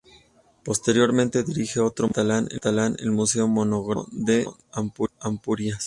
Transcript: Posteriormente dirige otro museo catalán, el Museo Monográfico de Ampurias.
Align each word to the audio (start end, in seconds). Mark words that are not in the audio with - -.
Posteriormente 0.63 1.43
dirige 1.43 1.79
otro 1.79 2.07
museo 2.07 2.47
catalán, 2.49 2.95
el 2.97 3.11
Museo 3.11 3.47
Monográfico 3.47 4.09
de 4.11 4.49
Ampurias. 5.19 5.77